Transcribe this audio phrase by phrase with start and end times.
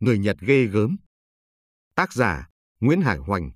[0.00, 0.96] Người Nhật ghê gớm.
[1.94, 2.48] Tác giả
[2.80, 3.50] Nguyễn Hải Hoành.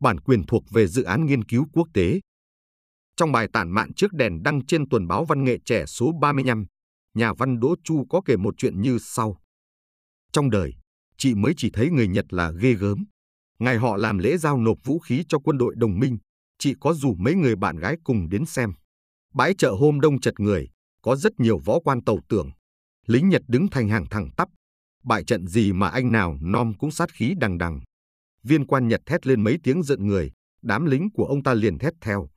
[0.00, 2.20] Bản quyền thuộc về dự án nghiên cứu quốc tế.
[3.16, 6.66] Trong bài tản mạn trước đèn đăng trên tuần báo văn nghệ trẻ số 35,
[7.14, 9.40] nhà văn Đỗ Chu có kể một chuyện như sau.
[10.32, 10.74] Trong đời,
[11.16, 13.04] chị mới chỉ thấy người Nhật là ghê gớm.
[13.58, 16.18] Ngày họ làm lễ giao nộp vũ khí cho quân đội đồng minh,
[16.58, 18.72] chị có rủ mấy người bạn gái cùng đến xem.
[19.34, 20.68] Bãi chợ hôm đông chật người,
[21.02, 22.50] có rất nhiều võ quan tàu tưởng.
[23.06, 24.48] Lính Nhật đứng thành hàng thẳng tắp.
[25.04, 27.80] Bại trận gì mà anh nào nom cũng sát khí đằng đằng.
[28.42, 30.32] Viên quan Nhật thét lên mấy tiếng giận người,
[30.62, 32.28] đám lính của ông ta liền thét theo.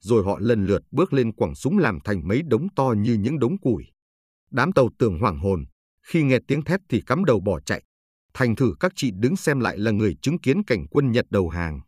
[0.00, 3.38] Rồi họ lần lượt bước lên quẳng súng làm thành mấy đống to như những
[3.38, 3.84] đống củi.
[4.50, 5.64] Đám tàu tưởng hoảng hồn,
[6.02, 7.82] khi nghe tiếng thét thì cắm đầu bỏ chạy.
[8.34, 11.48] Thành thử các chị đứng xem lại là người chứng kiến cảnh quân Nhật đầu
[11.48, 11.80] hàng.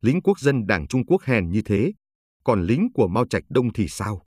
[0.00, 1.92] Lính quốc dân Đảng Trung Quốc hèn như thế,
[2.44, 4.22] còn lính của Mao Trạch Đông thì sao?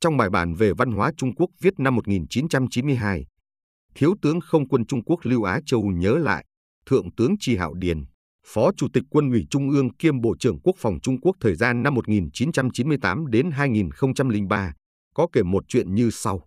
[0.00, 3.26] Trong bài bản về văn hóa Trung Quốc viết năm 1992,
[3.94, 6.44] Thiếu tướng không quân Trung Quốc Lưu Á Châu nhớ lại,
[6.86, 8.04] Thượng tướng Tri Hạo Điền,
[8.46, 11.54] Phó Chủ tịch Quân ủy Trung ương kiêm Bộ trưởng Quốc phòng Trung Quốc thời
[11.54, 14.72] gian năm 1998 đến 2003,
[15.14, 16.40] có kể một chuyện như sau.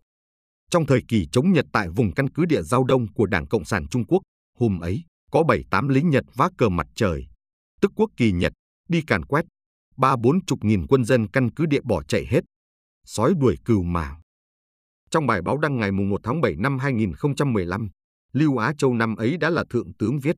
[0.69, 3.66] Trong thời kỳ chống Nhật tại vùng căn cứ địa giao đông của Đảng Cộng
[3.66, 4.22] sản Trung Quốc,
[4.59, 7.28] hôm ấy, có 7-8 lính Nhật vác cờ mặt trời,
[7.81, 8.53] tức quốc kỳ Nhật,
[8.89, 9.45] đi càn quét,
[9.97, 12.41] ba bốn chục nghìn quân dân căn cứ địa bỏ chạy hết,
[13.05, 14.22] sói đuổi cừu mào.
[15.14, 17.89] Trong bài báo đăng ngày 1 tháng 7 năm 2015,
[18.31, 20.36] Lưu Á Châu năm ấy đã là thượng tướng viết.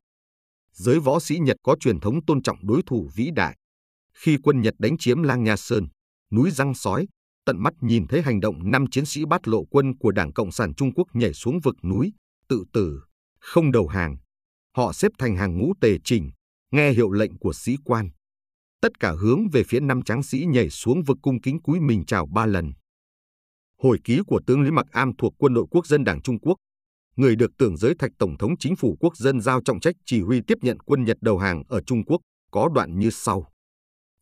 [0.72, 3.56] Giới võ sĩ Nhật có truyền thống tôn trọng đối thủ vĩ đại.
[4.14, 5.86] Khi quân Nhật đánh chiếm Lang Nha Sơn,
[6.32, 7.06] núi răng sói,
[7.44, 10.52] tận mắt nhìn thấy hành động năm chiến sĩ bắt lộ quân của Đảng Cộng
[10.52, 12.12] sản Trung Quốc nhảy xuống vực núi,
[12.48, 13.00] tự tử,
[13.40, 14.16] không đầu hàng.
[14.76, 16.30] Họ xếp thành hàng ngũ tề trình
[16.70, 18.08] nghe hiệu lệnh của sĩ quan.
[18.80, 22.04] Tất cả hướng về phía năm tráng sĩ nhảy xuống vực cung kính cúi mình
[22.06, 22.72] chào ba lần.
[23.82, 26.56] Hồi ký của tướng Lý Mặc Am thuộc Quân đội Quốc dân Đảng Trung Quốc,
[27.16, 30.22] người được tưởng giới thạch Tổng thống Chính phủ Quốc dân giao trọng trách chỉ
[30.22, 33.52] huy tiếp nhận quân Nhật đầu hàng ở Trung Quốc, có đoạn như sau.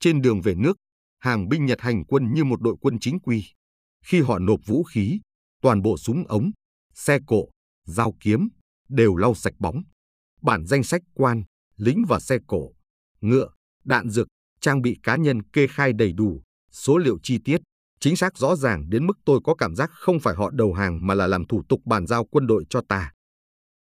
[0.00, 0.76] Trên đường về nước,
[1.18, 3.44] hàng binh Nhật hành quân như một đội quân chính quy.
[4.06, 5.20] Khi họ nộp vũ khí,
[5.62, 6.50] toàn bộ súng ống,
[6.94, 7.48] xe cộ,
[7.86, 8.48] dao kiếm
[8.88, 9.82] đều lau sạch bóng.
[10.42, 11.42] Bản danh sách quan,
[11.76, 12.72] lính và xe cổ,
[13.20, 13.48] ngựa,
[13.84, 14.28] đạn dược,
[14.60, 17.60] trang bị cá nhân kê khai đầy đủ, số liệu chi tiết,
[18.04, 21.06] chính xác rõ ràng đến mức tôi có cảm giác không phải họ đầu hàng
[21.06, 23.12] mà là làm thủ tục bàn giao quân đội cho ta.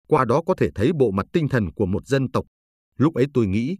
[0.07, 2.45] Qua đó có thể thấy bộ mặt tinh thần của một dân tộc.
[2.97, 3.77] Lúc ấy tôi nghĩ,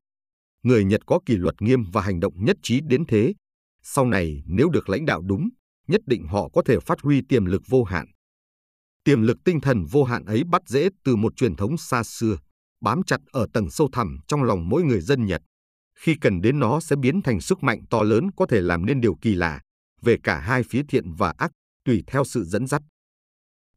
[0.63, 3.35] người Nhật có kỷ luật nghiêm và hành động nhất trí đến thế.
[3.83, 5.49] Sau này nếu được lãnh đạo đúng,
[5.89, 8.07] nhất định họ có thể phát huy tiềm lực vô hạn.
[9.05, 12.37] Tiềm lực tinh thần vô hạn ấy bắt dễ từ một truyền thống xa xưa,
[12.81, 15.43] bám chặt ở tầng sâu thẳm trong lòng mỗi người dân Nhật.
[15.95, 19.01] Khi cần đến nó sẽ biến thành sức mạnh to lớn có thể làm nên
[19.01, 19.61] điều kỳ lạ,
[20.03, 21.51] về cả hai phía thiện và ác,
[21.85, 22.83] tùy theo sự dẫn dắt.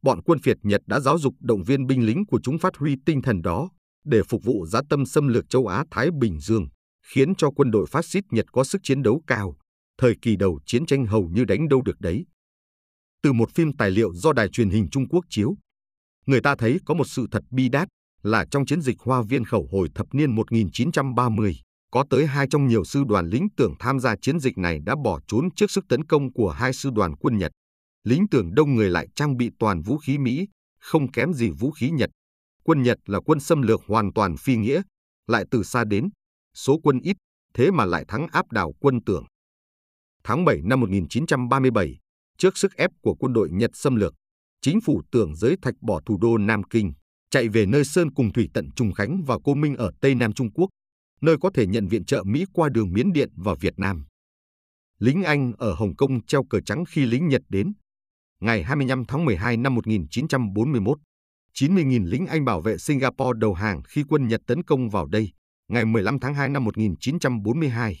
[0.02, 2.96] Bọn quân Việt Nhật đã giáo dục động viên binh lính của chúng phát huy
[3.06, 3.70] tinh thần đó
[4.04, 6.68] để phục vụ giá tâm xâm lược châu Á Thái Bình Dương,
[7.06, 9.56] khiến cho quân đội phát xít Nhật có sức chiến đấu cao.
[9.98, 12.26] Thời kỳ đầu chiến tranh hầu như đánh đâu được đấy.
[13.22, 15.56] Từ một phim tài liệu do đài truyền hình Trung Quốc chiếu,
[16.26, 17.88] người ta thấy có một sự thật bi đát
[18.22, 21.56] là trong chiến dịch Hoa Viên khẩu hồi thập niên 1930,
[21.94, 24.94] có tới hai trong nhiều sư đoàn lính tưởng tham gia chiến dịch này đã
[25.04, 27.52] bỏ trốn trước sức tấn công của hai sư đoàn quân Nhật.
[28.04, 30.48] Lính tưởng đông người lại trang bị toàn vũ khí Mỹ,
[30.80, 32.10] không kém gì vũ khí Nhật.
[32.64, 34.82] Quân Nhật là quân xâm lược hoàn toàn phi nghĩa,
[35.26, 36.08] lại từ xa đến,
[36.54, 37.16] số quân ít,
[37.54, 39.24] thế mà lại thắng áp đảo quân tưởng.
[40.24, 41.98] Tháng 7 năm 1937,
[42.38, 44.14] trước sức ép của quân đội Nhật xâm lược,
[44.60, 46.92] chính phủ tưởng giới thạch bỏ thủ đô Nam Kinh,
[47.30, 50.32] chạy về nơi sơn cùng thủy tận Trùng Khánh và Cô Minh ở Tây Nam
[50.32, 50.68] Trung Quốc,
[51.24, 54.04] nơi có thể nhận viện trợ Mỹ qua đường Miến Điện vào Việt Nam.
[54.98, 57.72] Lính Anh ở Hồng Kông treo cờ trắng khi lính Nhật đến.
[58.40, 60.98] Ngày 25 tháng 12 năm 1941,
[61.54, 65.32] 90.000 lính Anh bảo vệ Singapore đầu hàng khi quân Nhật tấn công vào đây.
[65.68, 67.96] Ngày 15 tháng 2 năm 1942,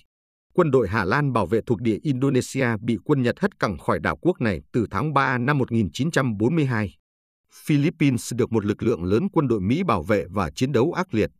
[0.54, 3.98] quân đội Hà Lan bảo vệ thuộc địa Indonesia bị quân Nhật hất cẳng khỏi
[4.00, 6.94] đảo quốc này từ tháng 3 năm 1942.
[7.66, 11.14] Philippines được một lực lượng lớn quân đội Mỹ bảo vệ và chiến đấu ác
[11.14, 11.30] liệt,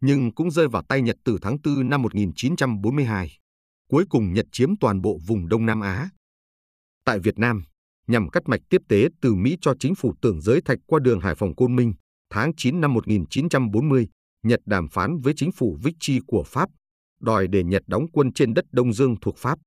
[0.00, 3.38] nhưng cũng rơi vào tay Nhật từ tháng 4 năm 1942.
[3.90, 6.10] Cuối cùng Nhật chiếm toàn bộ vùng Đông Nam Á.
[7.04, 7.62] Tại Việt Nam,
[8.06, 11.20] nhằm cắt mạch tiếp tế từ Mỹ cho chính phủ tưởng giới thạch qua đường
[11.20, 11.94] Hải Phòng Côn Minh,
[12.30, 14.08] tháng 9 năm 1940,
[14.42, 16.68] Nhật đàm phán với chính phủ Vichy của Pháp,
[17.20, 19.58] đòi để Nhật đóng quân trên đất Đông Dương thuộc Pháp.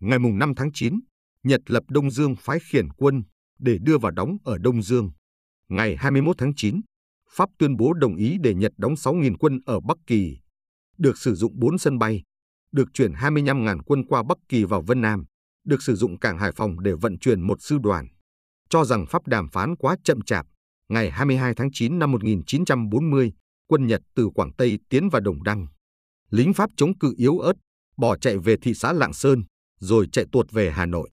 [0.00, 1.00] Ngày 5 tháng 9,
[1.42, 3.22] Nhật lập Đông Dương phái khiển quân
[3.58, 5.10] để đưa vào đóng ở Đông Dương.
[5.68, 6.80] Ngày 21 tháng 9,
[7.30, 10.38] Pháp tuyên bố đồng ý để Nhật đóng 6.000 quân ở Bắc Kỳ,
[10.98, 12.22] được sử dụng 4 sân bay,
[12.72, 15.24] được chuyển 25.000 quân qua Bắc Kỳ vào Vân Nam,
[15.64, 18.06] được sử dụng cảng Hải Phòng để vận chuyển một sư đoàn.
[18.70, 20.46] Cho rằng Pháp đàm phán quá chậm chạp,
[20.88, 23.32] ngày 22 tháng 9 năm 1940,
[23.68, 25.66] quân Nhật từ Quảng Tây tiến vào Đồng Đăng.
[26.30, 27.52] Lính Pháp chống cự yếu ớt,
[27.96, 29.42] bỏ chạy về thị xã Lạng Sơn,
[29.80, 31.10] rồi chạy tuột về Hà Nội.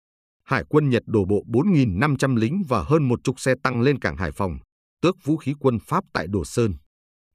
[0.44, 4.16] Hải quân Nhật đổ bộ 4.500 lính và hơn một chục xe tăng lên cảng
[4.16, 4.58] Hải Phòng,
[5.02, 6.74] tước vũ khí quân Pháp tại Đồ Sơn.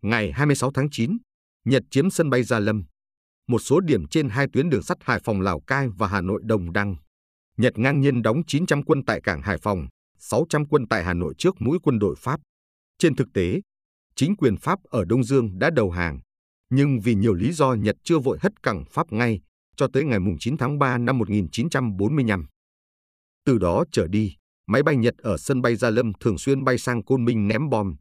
[0.02, 1.18] Ngày 26 tháng 9,
[1.66, 2.84] Nhật chiếm sân bay Gia Lâm,
[3.48, 6.42] một số điểm trên hai tuyến đường sắt Hải Phòng Lào Cai và Hà Nội
[6.44, 6.96] Đồng Đăng.
[7.58, 9.88] Nhật ngang nhiên đóng 900 quân tại cảng Hải Phòng,
[10.18, 12.40] 600 quân tại Hà Nội trước mũi quân đội Pháp.
[12.98, 13.62] Trên thực tế,
[14.16, 16.20] chính quyền Pháp ở Đông Dương đã đầu hàng,
[16.70, 19.42] nhưng vì nhiều lý do Nhật chưa vội hất cẳng Pháp ngay
[19.76, 22.46] cho tới ngày 9 tháng 3 năm 1945.
[23.46, 24.36] Từ đó trở đi,
[24.68, 27.70] máy bay Nhật ở sân bay Gia Lâm thường xuyên bay sang Côn Minh ném
[27.70, 27.96] bom,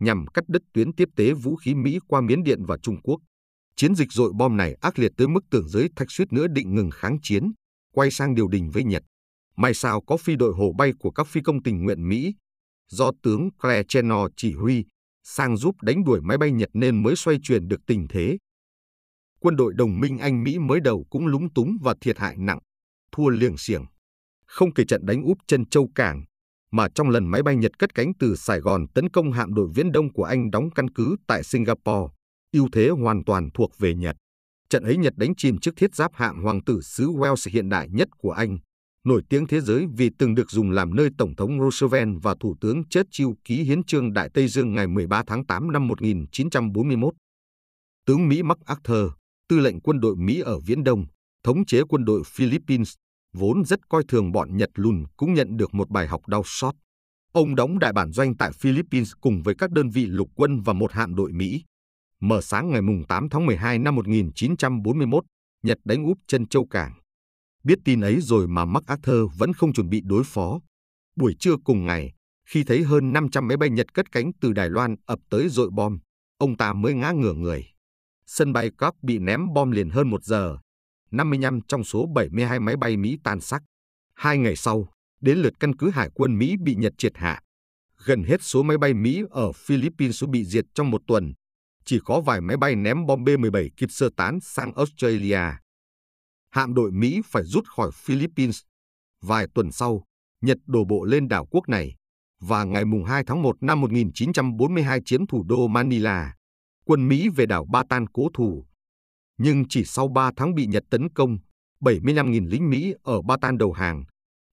[0.00, 3.20] nhằm cắt đứt tuyến tiếp tế vũ khí Mỹ qua Miến Điện và Trung Quốc.
[3.76, 6.74] Chiến dịch dội bom này ác liệt tới mức tưởng giới thạch suýt nữa định
[6.74, 7.52] ngừng kháng chiến,
[7.94, 9.02] quay sang điều đình với Nhật.
[9.56, 12.34] May sao có phi đội hổ bay của các phi công tình nguyện Mỹ,
[12.90, 14.84] do tướng Claire Chennault chỉ huy,
[15.22, 18.38] sang giúp đánh đuổi máy bay Nhật nên mới xoay chuyển được tình thế.
[19.40, 22.58] Quân đội đồng minh Anh-Mỹ mới đầu cũng lúng túng và thiệt hại nặng,
[23.12, 23.84] thua liềng xiềng.
[24.54, 26.24] Không kể trận đánh úp chân châu cảng,
[26.70, 29.68] mà trong lần máy bay Nhật cất cánh từ Sài Gòn tấn công hạm đội
[29.74, 32.14] Viễn Đông của Anh đóng căn cứ tại Singapore,
[32.52, 34.16] ưu thế hoàn toàn thuộc về Nhật.
[34.70, 37.88] Trận ấy Nhật đánh chìm chiếc thiết giáp hạm hoàng tử xứ Wales hiện đại
[37.88, 38.58] nhất của Anh,
[39.04, 42.56] nổi tiếng thế giới vì từng được dùng làm nơi Tổng thống Roosevelt và Thủ
[42.60, 47.14] tướng Churchill ký hiến trương Đại Tây Dương ngày 13 tháng 8 năm 1941.
[48.06, 49.10] Tướng Mỹ MacArthur,
[49.48, 51.06] tư lệnh quân đội Mỹ ở Viễn Đông,
[51.44, 52.94] thống chế quân đội Philippines,
[53.34, 56.74] vốn rất coi thường bọn Nhật lùn cũng nhận được một bài học đau xót.
[57.32, 60.72] Ông đóng đại bản doanh tại Philippines cùng với các đơn vị lục quân và
[60.72, 61.62] một hạm đội Mỹ.
[62.20, 65.24] Mở sáng ngày 8 tháng 12 năm 1941,
[65.62, 66.92] Nhật đánh úp chân châu cảng.
[67.64, 70.60] Biết tin ấy rồi mà MacArthur vẫn không chuẩn bị đối phó.
[71.16, 72.12] Buổi trưa cùng ngày,
[72.48, 75.70] khi thấy hơn 500 máy bay Nhật cất cánh từ Đài Loan ập tới dội
[75.70, 75.98] bom,
[76.38, 77.66] ông ta mới ngã ngửa người.
[78.26, 80.58] Sân bay Cork bị ném bom liền hơn một giờ,
[81.16, 83.62] 55 trong số 72 máy bay Mỹ tan sắc.
[84.14, 84.88] Hai ngày sau,
[85.20, 87.40] đến lượt căn cứ hải quân Mỹ bị Nhật triệt hạ.
[88.04, 91.32] Gần hết số máy bay Mỹ ở Philippines bị diệt trong một tuần.
[91.84, 95.40] Chỉ có vài máy bay ném bom B-17 kịp sơ tán sang Australia.
[96.50, 98.60] Hạm đội Mỹ phải rút khỏi Philippines.
[99.22, 100.04] Vài tuần sau,
[100.40, 101.94] Nhật đổ bộ lên đảo quốc này
[102.40, 106.34] và ngày 2 tháng 1 năm 1942 chiếm thủ đô Manila.
[106.84, 108.64] Quân Mỹ về đảo Batan cố thủ
[109.38, 111.38] nhưng chỉ sau 3 tháng bị Nhật tấn công,
[111.80, 114.04] 75.000 lính Mỹ ở Bataan đầu hàng.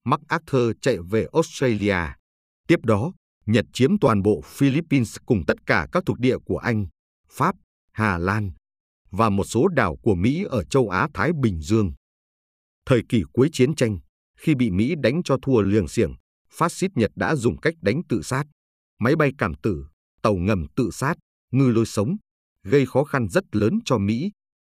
[0.06, 1.98] MacArthur chạy về Australia.
[2.68, 3.14] Tiếp đó,
[3.46, 6.86] Nhật chiếm toàn bộ Philippines cùng tất cả các thuộc địa của Anh,
[7.30, 7.56] Pháp,
[7.94, 8.52] Hà Lan
[9.12, 11.92] và một số đảo của Mỹ ở châu Á-Thái Bình Dương.
[12.86, 14.00] Thời kỳ cuối chiến tranh,
[14.38, 16.14] khi bị Mỹ đánh cho thua liềng xiềng,
[16.52, 18.44] phát xít Nhật đã dùng cách đánh tự sát,
[19.00, 19.86] máy bay cảm tử,
[20.22, 21.16] tàu ngầm tự sát,
[21.52, 22.16] ngư lôi sống,
[22.64, 24.32] gây khó khăn rất lớn cho Mỹ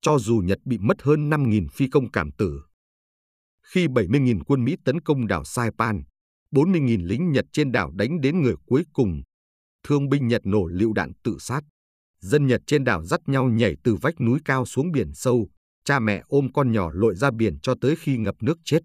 [0.04, 2.62] cho dù Nhật bị mất hơn 5.000 phi công cảm tử.
[3.62, 6.04] Khi 70.000 quân Mỹ tấn công đảo Saipan,
[6.52, 9.22] 40.000 lính Nhật trên đảo đánh đến người cuối cùng.
[9.88, 11.62] Thương binh Nhật nổ lựu đạn tự sát.
[12.20, 15.48] Dân Nhật trên đảo dắt nhau nhảy từ vách núi cao xuống biển sâu,
[15.86, 18.80] cha mẹ ôm con nhỏ lội ra biển cho tới khi ngập nước chết.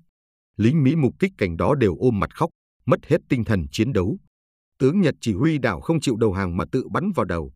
[0.56, 2.50] Lính Mỹ mục kích cảnh đó đều ôm mặt khóc,
[2.86, 4.18] mất hết tinh thần chiến đấu.
[4.78, 7.52] Tướng Nhật chỉ huy đảo không chịu đầu hàng mà tự bắn vào đầu,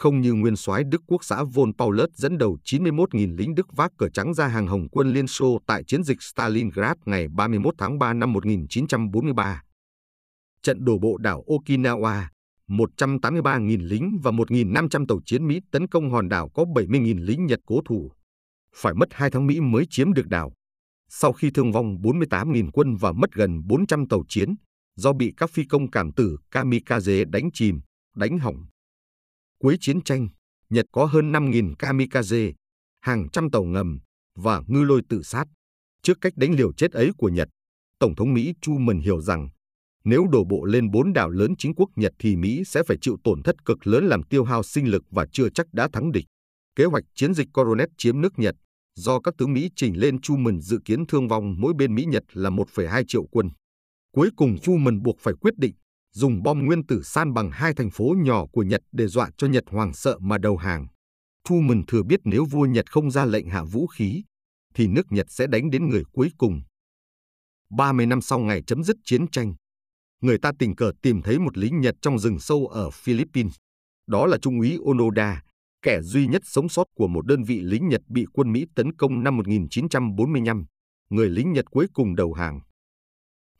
[0.00, 3.92] không như nguyên soái Đức Quốc xã Von Paulus dẫn đầu 91.000 lính Đức vác
[3.98, 7.98] cờ trắng ra hàng Hồng quân Liên Xô tại chiến dịch Stalingrad ngày 31 tháng
[7.98, 9.62] 3 năm 1943.
[10.62, 12.24] Trận đổ bộ đảo Okinawa,
[12.68, 17.60] 183.000 lính và 1.500 tàu chiến Mỹ tấn công hòn đảo có 70.000 lính Nhật
[17.66, 18.12] cố thủ.
[18.76, 20.52] Phải mất 2 tháng Mỹ mới chiếm được đảo.
[21.08, 24.54] Sau khi thương vong 48.000 quân và mất gần 400 tàu chiến,
[24.96, 27.80] do bị các phi công cảm tử kamikaze đánh chìm,
[28.16, 28.66] đánh hỏng,
[29.62, 30.28] Cuối chiến tranh,
[30.70, 32.52] Nhật có hơn 5.000 kamikaze,
[33.00, 33.98] hàng trăm tàu ngầm
[34.36, 35.44] và ngư lôi tự sát.
[36.02, 37.48] Trước cách đánh liều chết ấy của Nhật,
[37.98, 39.48] Tổng thống Mỹ Truman hiểu rằng
[40.04, 43.16] nếu đổ bộ lên bốn đảo lớn chính quốc Nhật thì Mỹ sẽ phải chịu
[43.24, 46.24] tổn thất cực lớn làm tiêu hao sinh lực và chưa chắc đã thắng địch.
[46.76, 48.54] Kế hoạch chiến dịch Coronet chiếm nước Nhật
[48.94, 52.24] do các tướng Mỹ trình lên Truman dự kiến thương vong mỗi bên Mỹ Nhật
[52.32, 53.50] là 1,2 triệu quân.
[54.12, 55.74] Cuối cùng Truman buộc phải quyết định
[56.12, 59.46] dùng bom nguyên tử san bằng hai thành phố nhỏ của Nhật để dọa cho
[59.46, 60.86] Nhật hoàng sợ mà đầu hàng.
[61.48, 64.22] Truman thừa biết nếu vua Nhật không ra lệnh hạ vũ khí,
[64.74, 66.62] thì nước Nhật sẽ đánh đến người cuối cùng.
[67.70, 69.54] 30 năm sau ngày chấm dứt chiến tranh,
[70.20, 73.54] người ta tình cờ tìm thấy một lính Nhật trong rừng sâu ở Philippines.
[74.06, 75.42] Đó là Trung úy Onoda,
[75.82, 78.96] kẻ duy nhất sống sót của một đơn vị lính Nhật bị quân Mỹ tấn
[78.96, 80.64] công năm 1945,
[81.10, 82.60] người lính Nhật cuối cùng đầu hàng.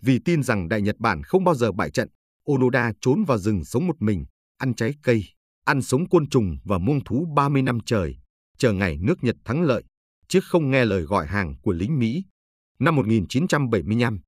[0.02, 2.09] Vì tin rằng Đại Nhật Bản không bao giờ bại trận,
[2.45, 4.25] Onoda trốn vào rừng sống một mình,
[4.57, 5.25] ăn trái cây,
[5.65, 8.17] ăn sống côn trùng và muông thú 30 năm trời,
[8.59, 9.83] chờ ngày nước Nhật thắng lợi,
[10.29, 12.25] chứ không nghe lời gọi hàng của lính Mỹ.
[12.79, 14.21] Năm 1975,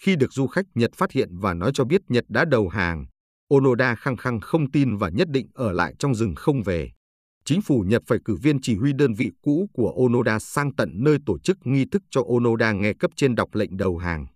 [0.00, 3.06] khi được du khách Nhật phát hiện và nói cho biết Nhật đã đầu hàng,
[3.54, 6.90] Onoda khăng khăng không tin và nhất định ở lại trong rừng không về.
[7.44, 10.90] Chính phủ Nhật phải cử viên chỉ huy đơn vị cũ của Onoda sang tận
[10.94, 14.26] nơi tổ chức nghi thức cho Onoda nghe cấp trên đọc lệnh đầu hàng.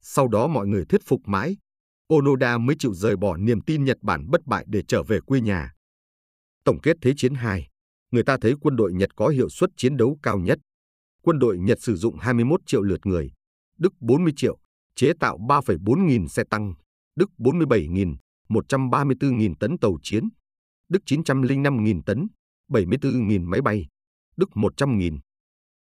[0.00, 1.56] Sau đó mọi người thuyết phục mãi,
[2.08, 5.40] Onoda mới chịu rời bỏ niềm tin Nhật Bản bất bại để trở về quê
[5.40, 5.72] nhà.
[6.64, 7.68] Tổng kết Thế chiến 2,
[8.10, 10.58] người ta thấy quân đội Nhật có hiệu suất chiến đấu cao nhất.
[11.22, 13.32] Quân đội Nhật sử dụng 21 triệu lượt người,
[13.78, 14.58] Đức 40 triệu,
[14.94, 16.74] chế tạo 3,4 nghìn xe tăng,
[17.16, 18.14] Đức 47 nghìn,
[18.48, 20.28] 134 nghìn tấn tàu chiến,
[20.88, 22.26] Đức 905 nghìn tấn,
[22.68, 23.86] 74 nghìn máy bay,
[24.36, 25.18] Đức 100 nghìn.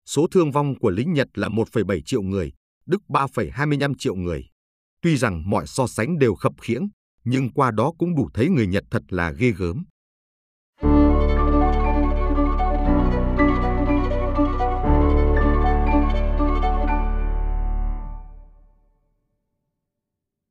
[0.06, 2.52] Số thương vong của lính Nhật là 1,7 triệu người,
[2.86, 4.46] Đức 3,25 triệu người.
[5.02, 6.88] Tuy rằng mọi so sánh đều khập khiễng,
[7.24, 9.84] nhưng qua đó cũng đủ thấy người Nhật thật là ghê gớm.